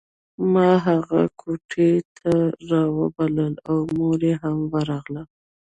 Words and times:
ما 0.53 0.69
هغه 0.87 1.21
کوټې 1.39 1.91
ته 2.17 2.31
راوبلله 2.71 3.55
او 3.69 3.77
مور 3.95 4.21
هم 4.41 4.57
ورغله 4.71 5.23